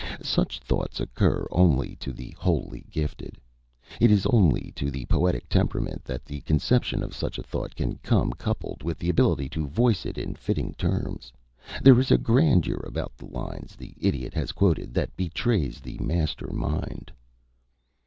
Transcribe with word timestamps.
Such 0.23 0.57
thoughts 0.59 0.99
occur 0.99 1.45
only 1.51 1.95
to 1.97 2.11
the 2.11 2.31
wholly 2.39 2.85
gifted. 2.89 3.37
It 3.99 4.09
is 4.09 4.25
only 4.25 4.71
to 4.75 4.89
the 4.89 5.05
poetic 5.05 5.47
temperament 5.47 6.03
that 6.05 6.25
the 6.25 6.41
conception 6.41 7.03
of 7.03 7.13
such 7.13 7.37
a 7.37 7.43
thought 7.43 7.75
can 7.75 7.97
come 7.97 8.31
coupled 8.33 8.81
with 8.81 8.97
the 8.97 9.09
ability 9.09 9.47
to 9.49 9.67
voice 9.67 10.07
it 10.07 10.17
in 10.17 10.33
fitting 10.33 10.73
terms. 10.73 11.31
There 11.83 11.99
is 11.99 12.09
a 12.09 12.17
grandeur 12.17 12.83
about 12.83 13.15
the 13.15 13.27
lines 13.27 13.75
the 13.75 13.93
Idiot 13.99 14.33
has 14.33 14.53
quoted 14.53 14.95
that 14.95 15.15
betrays 15.15 15.79
the 15.81 15.99
master 15.99 16.51
mind." 16.51 17.11